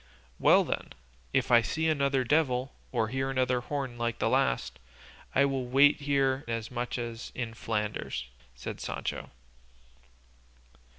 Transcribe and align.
"Well 0.39 0.63
then, 0.63 0.93
if 1.31 1.51
I 1.51 1.61
see 1.61 1.87
another 1.87 2.23
devil 2.23 2.73
or 2.91 3.09
hear 3.09 3.29
another 3.29 3.59
horn 3.61 3.99
like 3.99 4.17
the 4.17 4.29
last, 4.29 4.79
I'll 5.35 5.63
wait 5.65 5.97
here 5.97 6.43
as 6.47 6.71
much 6.71 6.97
as 6.97 7.31
in 7.35 7.53
Flanders," 7.53 8.25
said 8.55 8.81
Sancho. 8.81 9.29